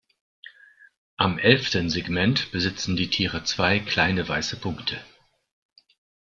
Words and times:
Am 1.17 1.37
elften 1.37 1.91
Segment 1.91 2.51
besitzen 2.51 2.95
die 2.95 3.11
Tiere 3.11 3.43
zwei 3.43 3.77
kleine 3.79 4.27
weiße 4.27 4.55
Punkte. 4.59 4.99